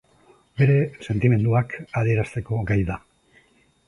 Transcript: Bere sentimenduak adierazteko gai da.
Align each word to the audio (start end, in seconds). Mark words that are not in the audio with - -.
Bere 0.59 0.77
sentimenduak 1.07 1.75
adierazteko 2.01 2.63
gai 2.73 2.79
da. 2.89 2.97